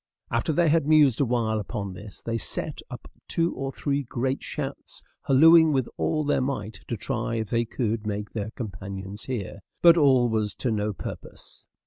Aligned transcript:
After 0.31 0.51
they 0.51 0.67
had 0.67 0.87
mused 0.87 1.21
a 1.21 1.25
while 1.25 1.59
upon 1.59 1.93
this, 1.93 2.23
they 2.23 2.39
set 2.39 2.79
up 2.89 3.07
two 3.27 3.53
or 3.53 3.71
three 3.71 4.01
great 4.01 4.41
shouts, 4.41 5.03
hallooing 5.27 5.73
with 5.73 5.87
all 5.95 6.23
their 6.23 6.41
might, 6.41 6.79
to 6.87 6.97
try 6.97 7.35
if 7.35 7.51
they 7.51 7.65
could 7.65 8.07
make 8.07 8.31
their 8.31 8.49
companions 8.49 9.25
hear; 9.25 9.59
but 9.79 9.97
all 9.97 10.27
was 10.27 10.55
to 10.55 10.71
no 10.71 10.91
purpose. 10.91 11.67